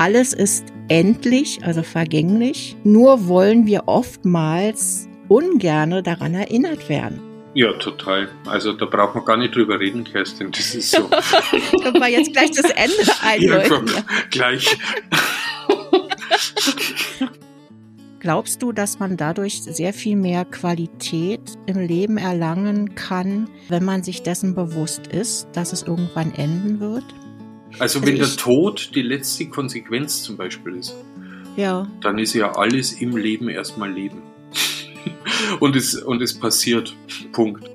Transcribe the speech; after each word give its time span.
alles 0.00 0.32
ist 0.32 0.64
endlich, 0.88 1.62
also 1.62 1.82
vergänglich. 1.82 2.74
Nur 2.84 3.28
wollen 3.28 3.66
wir 3.66 3.82
oftmals 3.86 5.06
ungerne 5.28 6.02
daran 6.02 6.32
erinnert 6.32 6.88
werden. 6.88 7.20
Ja, 7.52 7.74
total. 7.74 8.30
Also 8.46 8.72
da 8.72 8.86
braucht 8.86 9.14
man 9.14 9.26
gar 9.26 9.36
nicht 9.36 9.54
drüber 9.54 9.78
reden, 9.78 10.04
Kerstin. 10.04 10.52
Das 10.52 10.74
ist 10.74 10.90
so. 10.90 11.02
Können 11.82 12.00
wir 12.00 12.08
jetzt 12.08 12.32
gleich 12.32 12.50
das 12.50 12.70
Ende 12.70 13.12
einläuten. 13.22 13.88
Ja, 13.88 14.02
gleich. 14.30 14.74
Glaubst 18.20 18.62
du, 18.62 18.72
dass 18.72 18.98
man 19.00 19.18
dadurch 19.18 19.62
sehr 19.62 19.92
viel 19.92 20.16
mehr 20.16 20.46
Qualität 20.46 21.42
im 21.66 21.78
Leben 21.78 22.16
erlangen 22.16 22.94
kann, 22.94 23.50
wenn 23.68 23.84
man 23.84 24.02
sich 24.02 24.22
dessen 24.22 24.54
bewusst 24.54 25.08
ist, 25.08 25.48
dass 25.52 25.74
es 25.74 25.82
irgendwann 25.82 26.32
enden 26.34 26.80
wird? 26.80 27.04
Also, 27.78 27.98
also 27.98 28.06
wenn 28.06 28.16
der 28.16 28.28
Tod 28.28 28.90
die 28.94 29.02
letzte 29.02 29.48
Konsequenz 29.48 30.22
zum 30.22 30.36
Beispiel 30.36 30.76
ist, 30.76 30.94
ja. 31.56 31.86
dann 32.00 32.18
ist 32.18 32.34
ja 32.34 32.52
alles 32.52 32.92
im 32.92 33.16
Leben 33.16 33.48
erstmal 33.48 33.90
Leben. 33.90 34.22
und, 35.60 35.76
es, 35.76 35.94
und 35.94 36.20
es 36.22 36.38
passiert. 36.38 36.94
Punkt. 37.32 37.70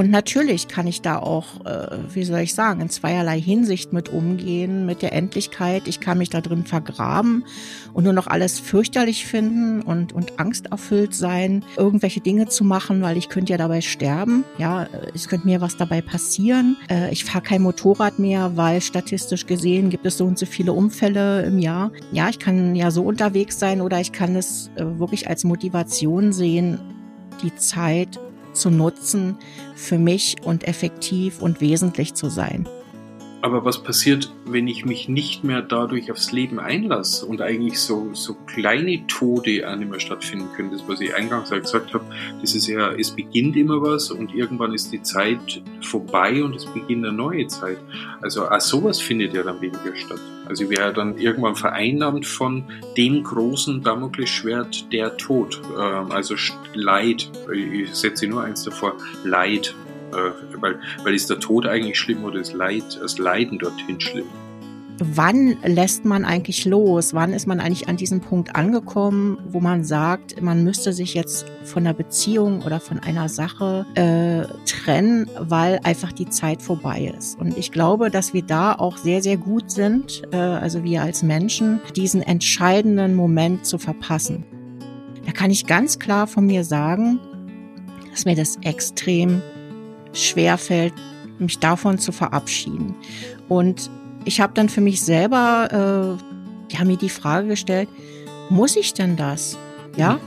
Und 0.00 0.10
natürlich 0.10 0.66
kann 0.66 0.86
ich 0.86 1.02
da 1.02 1.18
auch, 1.18 1.66
äh, 1.66 1.98
wie 2.14 2.24
soll 2.24 2.38
ich 2.40 2.54
sagen, 2.54 2.80
in 2.80 2.88
zweierlei 2.88 3.38
Hinsicht 3.38 3.92
mit 3.92 4.08
umgehen, 4.08 4.86
mit 4.86 5.02
der 5.02 5.12
Endlichkeit. 5.12 5.86
Ich 5.88 6.00
kann 6.00 6.16
mich 6.16 6.30
da 6.30 6.40
drin 6.40 6.64
vergraben 6.64 7.44
und 7.92 8.04
nur 8.04 8.14
noch 8.14 8.26
alles 8.26 8.58
fürchterlich 8.58 9.26
finden 9.26 9.82
und, 9.82 10.14
und 10.14 10.40
angsterfüllt 10.40 11.14
sein, 11.14 11.66
irgendwelche 11.76 12.22
Dinge 12.22 12.48
zu 12.48 12.64
machen, 12.64 13.02
weil 13.02 13.18
ich 13.18 13.28
könnte 13.28 13.52
ja 13.52 13.58
dabei 13.58 13.82
sterben. 13.82 14.44
Ja, 14.56 14.86
es 15.14 15.28
könnte 15.28 15.46
mir 15.46 15.60
was 15.60 15.76
dabei 15.76 16.00
passieren. 16.00 16.78
Äh, 16.88 17.12
ich 17.12 17.26
fahre 17.26 17.44
kein 17.44 17.60
Motorrad 17.60 18.18
mehr, 18.18 18.56
weil 18.56 18.80
statistisch 18.80 19.44
gesehen 19.44 19.90
gibt 19.90 20.06
es 20.06 20.16
so 20.16 20.24
und 20.24 20.38
so 20.38 20.46
viele 20.46 20.72
Unfälle 20.72 21.42
im 21.42 21.58
Jahr. 21.58 21.92
Ja, 22.10 22.30
ich 22.30 22.38
kann 22.38 22.74
ja 22.74 22.90
so 22.90 23.02
unterwegs 23.02 23.58
sein 23.58 23.82
oder 23.82 24.00
ich 24.00 24.12
kann 24.12 24.34
es 24.34 24.70
äh, 24.76 24.98
wirklich 24.98 25.28
als 25.28 25.44
Motivation 25.44 26.32
sehen, 26.32 26.80
die 27.42 27.54
Zeit 27.56 28.18
zu 28.52 28.70
nutzen, 28.70 29.38
für 29.74 29.98
mich 29.98 30.36
und 30.42 30.64
effektiv 30.64 31.40
und 31.40 31.60
wesentlich 31.60 32.14
zu 32.14 32.28
sein. 32.28 32.68
Aber 33.42 33.64
was 33.64 33.82
passiert, 33.82 34.30
wenn 34.44 34.68
ich 34.68 34.84
mich 34.84 35.08
nicht 35.08 35.44
mehr 35.44 35.62
dadurch 35.62 36.12
aufs 36.12 36.30
Leben 36.30 36.60
einlasse 36.60 37.24
und 37.24 37.40
eigentlich 37.40 37.80
so, 37.80 38.10
so 38.12 38.34
kleine 38.46 39.06
Tode 39.06 39.64
nicht 39.78 39.90
mehr 39.90 40.00
stattfinden 40.00 40.48
können? 40.54 40.70
Das, 40.72 40.86
was 40.86 41.00
ich 41.00 41.14
eingangs 41.14 41.50
gesagt 41.50 41.94
habe, 41.94 42.04
das 42.40 42.54
ist 42.54 42.66
ja, 42.66 42.92
es 42.92 43.10
beginnt 43.10 43.56
immer 43.56 43.80
was 43.80 44.10
und 44.10 44.34
irgendwann 44.34 44.74
ist 44.74 44.92
die 44.92 45.02
Zeit 45.02 45.62
vorbei 45.80 46.44
und 46.44 46.54
es 46.54 46.66
beginnt 46.66 47.06
eine 47.06 47.16
neue 47.16 47.46
Zeit. 47.46 47.78
Also 48.20 48.46
auch 48.46 48.60
sowas 48.60 49.00
findet 49.00 49.32
ja 49.32 49.42
dann 49.42 49.60
weniger 49.60 49.96
statt. 49.96 50.20
Also 50.46 50.64
ich 50.64 50.70
wäre 50.70 50.92
dann 50.92 51.16
irgendwann 51.16 51.54
vereinnahmt 51.54 52.26
von 52.26 52.64
dem 52.96 53.22
großen 53.22 53.82
Damoklesschwert 53.82 54.92
der 54.92 55.16
Tod. 55.16 55.62
Ähm, 55.78 56.10
also 56.10 56.34
Leid. 56.74 57.30
Ich 57.54 57.94
setze 57.94 58.26
nur 58.26 58.42
eins 58.42 58.64
davor. 58.64 58.94
Leid. 59.24 59.74
Äh, 60.12 60.60
weil, 60.60 60.80
weil 61.04 61.14
ist 61.14 61.30
der 61.30 61.40
Tod 61.40 61.66
eigentlich 61.66 61.98
schlimm 61.98 62.24
oder 62.24 62.40
ist 62.40 62.52
Leid, 62.52 62.98
das 63.00 63.18
Leiden 63.18 63.58
dorthin 63.58 64.00
schlimm? 64.00 64.26
Wann 65.02 65.56
lässt 65.64 66.04
man 66.04 66.26
eigentlich 66.26 66.66
los? 66.66 67.14
Wann 67.14 67.32
ist 67.32 67.46
man 67.46 67.58
eigentlich 67.58 67.88
an 67.88 67.96
diesem 67.96 68.20
Punkt 68.20 68.54
angekommen, 68.54 69.38
wo 69.48 69.58
man 69.58 69.82
sagt, 69.82 70.42
man 70.42 70.62
müsste 70.62 70.92
sich 70.92 71.14
jetzt 71.14 71.46
von 71.64 71.86
einer 71.86 71.94
Beziehung 71.94 72.60
oder 72.66 72.80
von 72.80 72.98
einer 72.98 73.30
Sache 73.30 73.86
äh, 73.94 74.44
trennen, 74.66 75.30
weil 75.38 75.80
einfach 75.84 76.12
die 76.12 76.28
Zeit 76.28 76.60
vorbei 76.60 77.14
ist? 77.16 77.38
Und 77.38 77.56
ich 77.56 77.72
glaube, 77.72 78.10
dass 78.10 78.34
wir 78.34 78.42
da 78.42 78.74
auch 78.74 78.98
sehr, 78.98 79.22
sehr 79.22 79.38
gut 79.38 79.70
sind, 79.70 80.22
äh, 80.32 80.36
also 80.36 80.84
wir 80.84 81.00
als 81.00 81.22
Menschen, 81.22 81.80
diesen 81.96 82.20
entscheidenden 82.20 83.14
Moment 83.14 83.64
zu 83.64 83.78
verpassen. 83.78 84.44
Da 85.24 85.32
kann 85.32 85.50
ich 85.50 85.66
ganz 85.66 85.98
klar 85.98 86.26
von 86.26 86.44
mir 86.44 86.62
sagen, 86.62 87.20
dass 88.10 88.26
mir 88.26 88.36
das 88.36 88.58
extrem 88.64 89.40
schwer 90.12 90.58
fällt, 90.58 90.94
mich 91.38 91.58
davon 91.58 91.98
zu 91.98 92.12
verabschieden. 92.12 92.94
Und 93.48 93.90
ich 94.24 94.40
habe 94.40 94.52
dann 94.54 94.68
für 94.68 94.80
mich 94.80 95.00
selber 95.00 96.18
äh, 96.70 96.74
ja, 96.74 96.84
mir 96.84 96.96
die 96.96 97.08
Frage 97.08 97.48
gestellt, 97.48 97.88
muss 98.48 98.76
ich 98.76 98.94
denn 98.94 99.16
das? 99.16 99.56
Ja, 99.96 100.18